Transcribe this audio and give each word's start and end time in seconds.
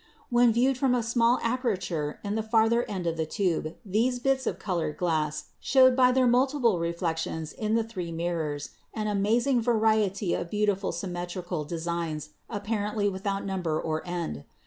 When 0.31 0.51
viewed 0.51 0.79
from 0.79 0.95
a 0.95 1.03
small 1.03 1.37
aperture 1.43 2.19
in 2.23 2.33
the 2.33 2.41
farther 2.41 2.89
end 2.89 3.05
of 3.05 3.17
the 3.17 3.25
tube 3.27 3.75
these 3.85 4.17
bits 4.17 4.47
of 4.47 4.57
col 4.57 4.79
ored 4.79 4.97
glass 4.97 5.49
showed 5.59 5.95
by 5.95 6.11
their 6.11 6.25
multiple 6.25 6.79
reflections 6.79 7.53
in 7.53 7.75
the 7.75 7.83
three 7.83 8.11
mirrors 8.11 8.71
an 8.95 9.05
amazing 9.05 9.61
variety 9.61 10.33
of 10.33 10.49
beautiful 10.49 10.91
symmetrical 10.91 11.65
de 11.65 11.79
signs 11.79 12.29
apparently 12.49 13.09
without 13.09 13.45
number 13.45 13.79
or 13.79 14.01
end. 14.07 14.43